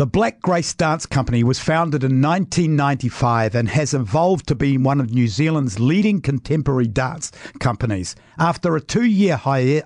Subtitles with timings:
[0.00, 4.98] The Black Grace Dance Company was founded in 1995 and has evolved to be one
[4.98, 8.16] of New Zealand's leading contemporary dance companies.
[8.38, 9.82] After a two-year hi-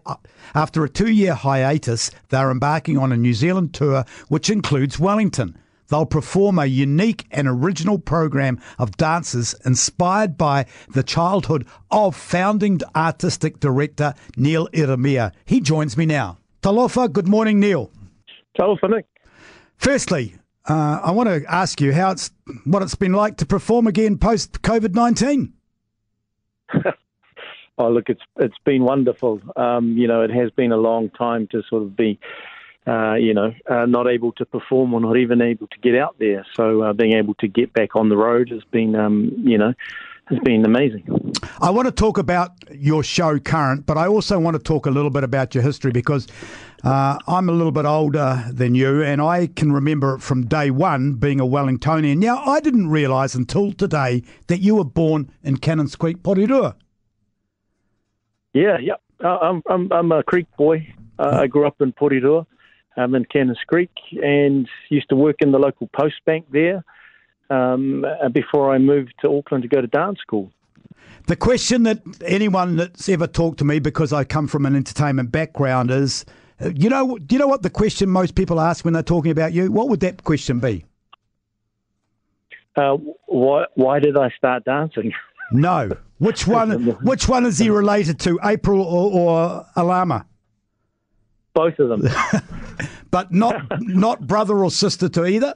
[0.54, 5.58] after a two-year hiatus, they're embarking on a New Zealand tour which includes Wellington.
[5.88, 12.78] They'll perform a unique and original program of dances inspired by the childhood of founding
[12.94, 15.32] artistic director Neil Ieremia.
[15.44, 16.38] He joins me now.
[16.62, 17.90] Talofa, good morning, Neil.
[18.56, 19.06] Talofa, Nick.
[19.76, 20.36] Firstly,
[20.68, 22.30] uh, I want to ask you how it's
[22.64, 25.52] what it's been like to perform again post COVID nineteen.
[27.78, 29.40] oh, look, it's it's been wonderful.
[29.56, 32.18] Um, you know, it has been a long time to sort of be,
[32.86, 36.16] uh, you know, uh, not able to perform or not even able to get out
[36.18, 36.46] there.
[36.54, 39.74] So uh, being able to get back on the road has been, um, you know,
[40.26, 41.04] has been amazing.
[41.60, 44.90] I want to talk about your show current, but I also want to talk a
[44.90, 46.26] little bit about your history because
[46.82, 50.70] uh, I'm a little bit older than you, and I can remember it from day
[50.70, 52.18] one being a Wellingtonian.
[52.18, 56.74] Now, I didn't realise until today that you were born in Cannons Creek, Porirua.
[58.52, 59.00] Yeah, yep.
[59.22, 60.86] Uh, I'm, I'm, I'm a Creek boy.
[61.18, 62.46] Uh, I grew up in Porirua.
[62.96, 63.90] I'm in Cannons Creek
[64.22, 66.84] and used to work in the local post bank there
[67.50, 70.50] um, before I moved to Auckland to go to dance school.
[71.26, 75.32] The question that anyone that's ever talked to me, because I come from an entertainment
[75.32, 76.24] background, is
[76.60, 79.30] uh, you know, do you know what the question most people ask when they're talking
[79.30, 79.72] about you?
[79.72, 80.84] What would that question be?
[82.76, 85.12] Uh, why, why did I start dancing?
[85.50, 85.90] No.
[86.18, 86.86] Which one?
[87.02, 90.26] which one is he related to, April or, or Alama?
[91.54, 92.08] Both of them.
[93.10, 95.54] but not not brother or sister to either.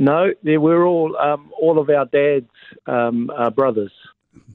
[0.00, 2.48] No, they were all um, all of our dad's
[2.86, 3.92] um, uh, brothers.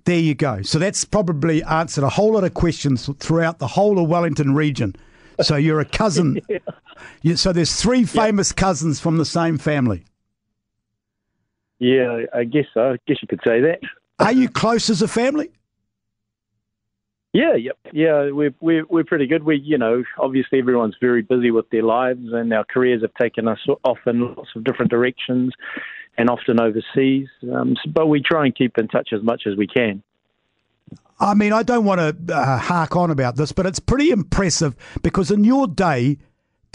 [0.06, 0.64] There you go.
[0.64, 4.96] So that's probably answered a whole lot of questions throughout the whole of Wellington region.
[5.42, 6.42] So you're a cousin.
[6.50, 6.58] yeah.
[7.22, 10.04] you, so there's three famous cousins from the same family.
[11.78, 12.94] Yeah, I guess so.
[12.94, 13.82] I guess you could say that.
[14.18, 15.52] Are you close as a family?
[17.36, 19.44] Yeah, yep, yeah, we're we're we're pretty good.
[19.44, 23.46] We, you know, obviously everyone's very busy with their lives, and our careers have taken
[23.50, 25.52] us off in lots of different directions,
[26.18, 27.28] and often overseas.
[27.54, 30.02] Um, but we try and keep in touch as much as we can.
[31.20, 34.74] I mean, I don't want to uh, hark on about this, but it's pretty impressive
[35.04, 36.20] because in your day,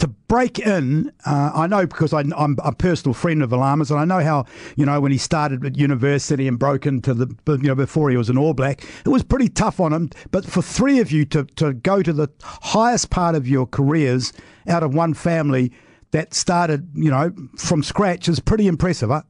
[0.01, 3.99] to break in, uh, I know because I, am a personal friend of Alama's, and
[3.99, 4.45] I know how
[4.75, 8.17] you know when he started at university and broke into the you know before he
[8.17, 10.09] was an All Black, it was pretty tough on him.
[10.31, 14.33] But for three of you to to go to the highest part of your careers
[14.67, 15.71] out of one family
[16.09, 19.21] that started you know from scratch is pretty impressive, huh?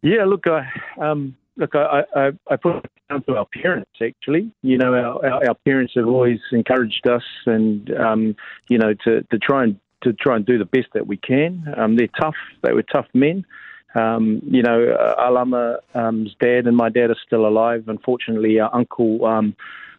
[0.00, 2.86] Yeah, look, I um, look, I, I, I put
[3.22, 3.90] to our parents.
[4.02, 8.36] Actually, you know, our, our, our parents have always encouraged us, and um,
[8.68, 11.72] you know, to, to try and to try and do the best that we can.
[11.76, 12.36] Um, they're tough.
[12.62, 13.44] They were tough men.
[13.94, 17.84] Um, you know, uh, Alama's um, dad and my dad are still alive.
[17.88, 19.24] Unfortunately, our uncle.
[19.24, 19.56] Um,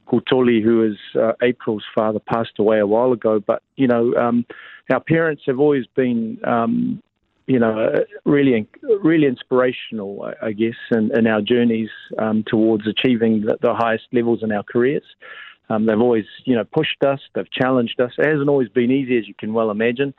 [0.07, 3.39] who is uh, April's father, passed away a while ago.
[3.39, 4.45] But you know, um,
[4.91, 7.01] our parents have always been um,
[7.47, 7.93] you know,
[8.25, 8.67] really,
[9.03, 14.39] really inspirational, I guess, in, in our journeys um, towards achieving the, the, highest levels
[14.41, 15.03] in our careers.
[15.69, 17.19] Um, they've always, you know, pushed us.
[17.33, 18.11] They've challenged us.
[18.17, 20.13] It hasn't always been easy, as you can well imagine.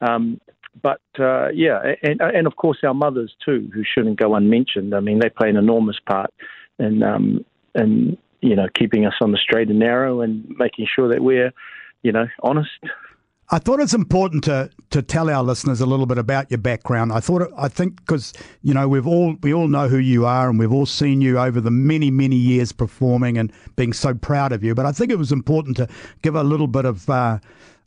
[0.00, 0.40] Um,
[0.82, 4.94] but uh, yeah, and, and of course our mothers too, who shouldn't go unmentioned.
[4.94, 6.32] I mean, they play an enormous part
[6.78, 11.08] in, um, in you know, keeping us on the straight and narrow and making sure
[11.08, 11.52] that we're,
[12.02, 12.70] you know, honest
[13.52, 17.12] I thought it's important to to tell our listeners a little bit about your background.
[17.12, 20.48] I thought I think because you know we've all we all know who you are
[20.48, 24.52] and we've all seen you over the many many years performing and being so proud
[24.52, 24.74] of you.
[24.74, 25.88] But I think it was important to
[26.22, 27.08] give a little bit of.
[27.08, 27.38] Uh,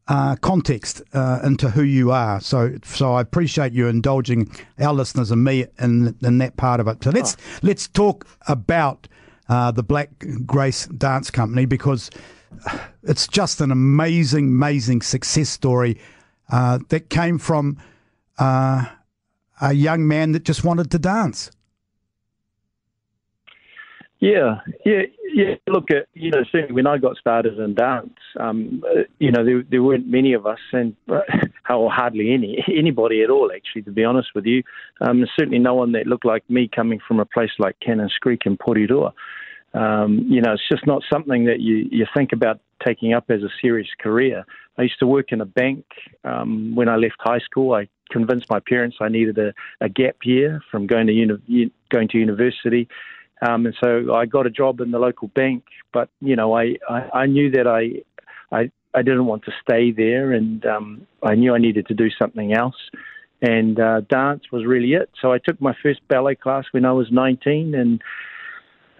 [0.09, 2.41] uh, context uh, into who you are.
[2.41, 6.89] So, so I appreciate you indulging our listeners and me in in that part of
[6.89, 7.01] it.
[7.01, 7.59] So let's oh.
[7.61, 9.07] let's talk about
[9.47, 10.09] uh, the Black
[10.45, 12.09] Grace Dance Company because
[13.03, 15.97] it's just an amazing, amazing success story
[16.51, 17.77] uh, that came from
[18.39, 18.85] uh,
[19.61, 21.51] a young man that just wanted to dance.
[24.23, 25.01] Yeah, yeah,
[25.33, 25.55] yeah.
[25.67, 28.81] Look, at you know, certainly when I got started in dance, um,
[29.19, 30.95] you know, there, there weren't many of us, and
[31.69, 33.81] or hardly any anybody at all, actually.
[33.81, 34.63] To be honest with you,
[35.01, 38.43] um, certainly no one that looked like me coming from a place like Cannons Creek
[38.45, 39.11] in Porirua.
[39.73, 43.41] Um, you know, it's just not something that you, you think about taking up as
[43.41, 44.45] a serious career.
[44.77, 45.85] I used to work in a bank
[46.23, 47.73] um, when I left high school.
[47.73, 52.07] I convinced my parents I needed a, a gap year from going to uni- going
[52.09, 52.87] to university,
[53.47, 55.63] um, and so I got a job in the local bank.
[55.91, 58.01] But you know, I, I, I knew that I
[58.55, 62.09] I I didn't want to stay there, and um, I knew I needed to do
[62.21, 62.77] something else.
[63.41, 65.09] And uh, dance was really it.
[65.21, 68.01] So I took my first ballet class when I was 19, and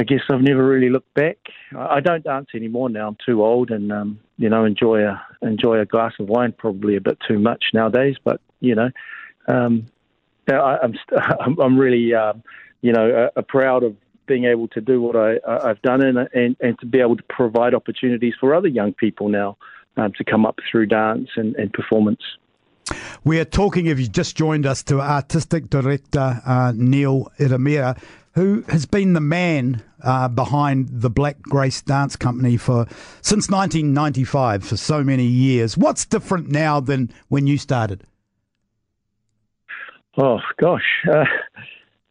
[0.03, 1.37] I guess I've never really looked back.
[1.73, 3.07] I don't dance anymore now.
[3.07, 6.97] I'm too old, and um, you know, enjoy a enjoy a glass of wine probably
[6.97, 8.17] a bit too much nowadays.
[8.21, 8.89] But you know,
[9.47, 9.85] um,
[10.49, 10.93] I, am
[11.39, 12.33] I'm, I'm really uh,
[12.81, 13.95] you know uh, proud of
[14.25, 17.23] being able to do what I, I've done and, and and to be able to
[17.29, 19.55] provide opportunities for other young people now
[19.95, 22.23] um, to come up through dance and, and performance.
[23.23, 27.97] We are talking, if you just joined us, to artistic director uh, Neil Ieremia,
[28.33, 32.85] who has been the man uh, behind the Black Grace Dance Company for
[33.21, 35.77] since 1995 for so many years.
[35.77, 38.05] What's different now than when you started?
[40.17, 41.25] Oh gosh, uh,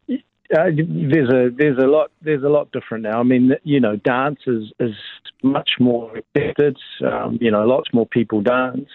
[0.09, 3.19] uh, there's a there's a lot there's a lot different now.
[3.19, 4.95] I mean, you know, dance is is
[5.41, 6.77] much more accepted.
[7.05, 8.89] Um, you know, lots more people dance.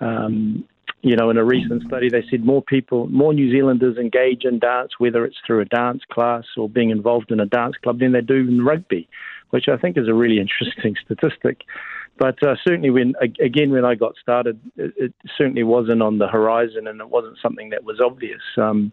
[0.00, 0.64] Um,
[1.02, 4.58] you know, in a recent study, they said more people, more New Zealanders engage in
[4.58, 8.12] dance, whether it's through a dance class or being involved in a dance club, than
[8.12, 9.08] they do in rugby,
[9.50, 11.62] which I think is a really interesting statistic.
[12.18, 16.28] But uh, certainly, when again, when I got started, it, it, certainly wasn't on the
[16.28, 18.42] horizon, and it wasn't something that was obvious.
[18.58, 18.92] Um,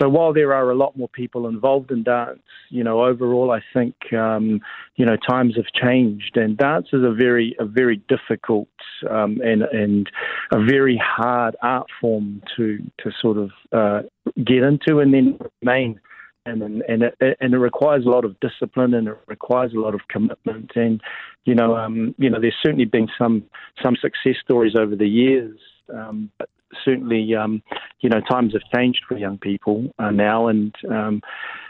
[0.00, 2.40] so while there are a lot more people involved in dance,
[2.70, 4.60] you know, overall, I think um,
[4.96, 8.68] you know times have changed, and dance is a very a very difficult
[9.08, 10.10] um, and and
[10.52, 14.02] a very hard art form to to sort of uh,
[14.44, 16.00] get into and then remain.
[16.44, 19.96] And and it, and it requires a lot of discipline and it requires a lot
[19.96, 21.00] of commitment and
[21.44, 23.42] you know um, you know there's certainly been some
[23.82, 25.58] some success stories over the years
[25.92, 26.48] um, but
[26.84, 27.62] certainly, um,
[28.00, 31.22] you know, times have changed for young people uh, now, and um,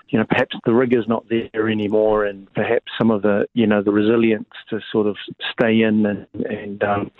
[0.08, 3.82] you know, perhaps the rigor's not there anymore, and perhaps some of the, you know,
[3.82, 5.16] the resilience to sort of
[5.52, 7.10] stay in and, and um,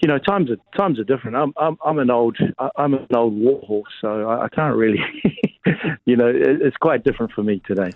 [0.00, 1.36] you know, times are times are different.
[1.36, 2.38] I'm I'm, I'm an old
[2.76, 5.00] I'm an old warhorse, so I, I can't really,
[6.04, 7.92] you know, it, it's quite different for me today.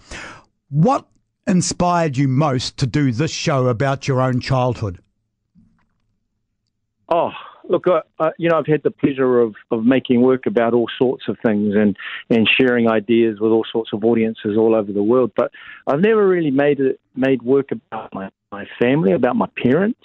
[0.71, 1.07] What
[1.47, 5.01] inspired you most to do this show about your own childhood?
[7.09, 7.31] Oh,
[7.69, 7.87] look,
[8.39, 11.75] you know, I've had the pleasure of, of making work about all sorts of things
[11.75, 11.97] and,
[12.31, 15.33] and sharing ideas with all sorts of audiences all over the world.
[15.37, 15.51] But
[15.87, 20.01] I've never really made it made work about my, my family, about my parents.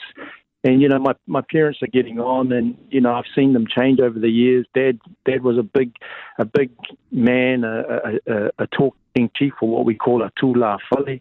[0.64, 3.66] And you know, my my parents are getting on, and you know, I've seen them
[3.68, 4.66] change over the years.
[4.74, 5.96] Dad, Dad was a big,
[6.40, 6.72] a big
[7.12, 11.20] man, a, a, a talking chief, or what we call a tula fale.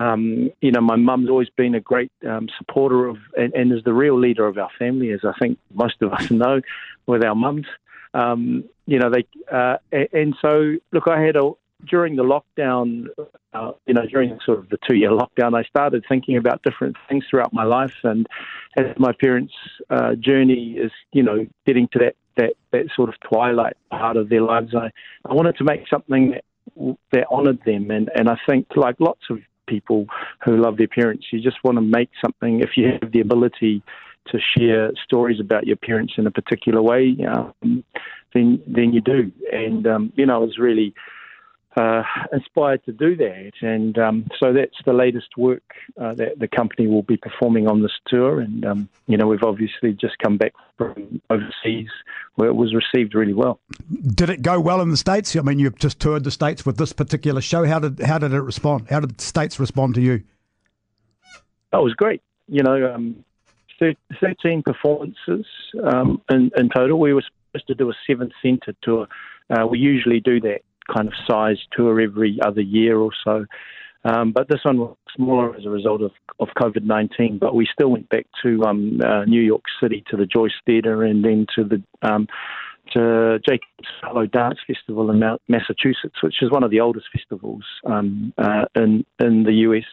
[0.00, 3.84] Um, you know, my mum's always been a great um, supporter of and, and, is
[3.84, 6.60] the real leader of our family, as I think most of us know
[7.06, 7.66] with our mums.
[8.12, 9.76] Um, you know, they uh,
[10.12, 11.52] and so look, I had a
[11.88, 13.06] during the lockdown,
[13.52, 16.96] uh, you know, during sort of the two year lockdown, I started thinking about different
[17.08, 18.26] things throughout my life, and
[18.76, 19.52] as my parents'
[19.90, 24.28] uh, journey is, you know, getting to that that that sort of twilight part of
[24.28, 24.90] their lives, I
[25.28, 29.22] I wanted to make something that that honoured them, and and I think like lots
[29.30, 30.06] of people
[30.44, 31.26] who love their parents.
[31.30, 33.82] You just want to make something, if you have the ability
[34.28, 37.84] to share stories about your parents in a particular way, um,
[38.32, 39.30] then then you do.
[39.52, 40.94] And um, you know, it was really
[41.76, 43.52] uh, inspired to do that.
[43.60, 45.62] And um, so that's the latest work
[46.00, 48.40] uh, that the company will be performing on this tour.
[48.40, 51.88] And, um, you know, we've obviously just come back from overseas
[52.36, 53.60] where it was received really well.
[54.14, 55.34] Did it go well in the States?
[55.36, 57.64] I mean, you've just toured the States with this particular show.
[57.64, 58.88] How did, how did it respond?
[58.90, 60.22] How did the States respond to you?
[61.72, 62.22] That was great.
[62.46, 63.24] You know, um,
[64.20, 65.46] 13 performances
[65.82, 67.00] um, in, in total.
[67.00, 69.08] We were supposed to do a seven centre tour.
[69.50, 70.60] Uh, we usually do that
[70.92, 73.46] kind of size tour every other year or so.
[74.04, 77.38] Um, but this one was smaller as a result of, of COVID 19.
[77.38, 81.02] But we still went back to um, uh, New York City to the Joyce Theatre
[81.02, 82.26] and then to the um,
[82.92, 88.32] to Jacob's Pillow Dance Festival in Massachusetts, which is one of the oldest festivals um,
[88.36, 89.84] uh, in in the US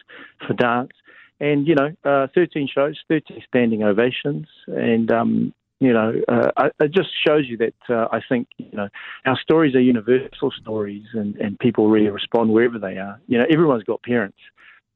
[0.46, 0.92] for dance.
[1.40, 6.92] And you know, uh, 13 shows, 13 standing ovations, and um, you know, uh, it
[6.92, 8.88] just shows you that uh, I think you know
[9.26, 13.20] our stories are universal stories, and, and people really respond wherever they are.
[13.26, 14.38] You know, everyone's got parents,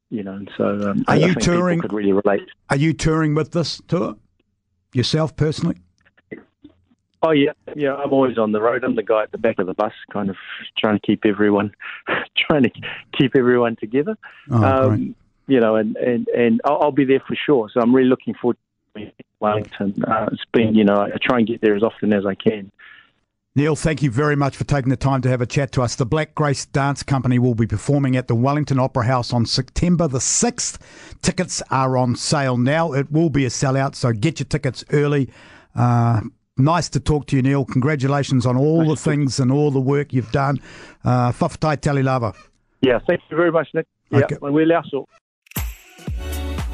[0.09, 1.81] you know, and so um, are I, you I touring?
[1.81, 2.47] Could really relate.
[2.69, 4.15] Are you touring with this tour
[4.93, 5.75] yourself personally?
[7.21, 7.93] Oh yeah, yeah.
[7.93, 8.85] I'm always on the road.
[8.85, 10.37] I'm the guy at the back of the bus, kind of
[10.77, 11.73] trying to keep everyone,
[12.37, 12.71] trying to
[13.19, 14.17] keep everyone together.
[14.49, 15.15] Oh, um,
[15.47, 17.69] you know, and and and I'll, I'll, be there for sure.
[17.73, 18.55] So I'm really looking forward
[19.39, 20.03] Wellington.
[20.03, 22.71] Uh, it's been, you know, I try and get there as often as I can.
[23.55, 25.95] Neil, thank you very much for taking the time to have a chat to us.
[25.95, 30.07] The Black Grace Dance Company will be performing at the Wellington Opera House on September
[30.07, 30.77] the 6th.
[31.23, 32.93] Tickets are on sale now.
[32.93, 35.29] It will be a sellout, so get your tickets early.
[35.75, 36.21] Uh,
[36.55, 37.65] nice to talk to you, Neil.
[37.65, 40.59] Congratulations on all nice the things and all the work you've done.
[41.03, 42.35] Uh, Fa'afetai tele lava.
[42.81, 43.87] Yeah, thank you very much, Nick.
[44.11, 44.37] Yeah, okay.
[44.39, 44.67] we're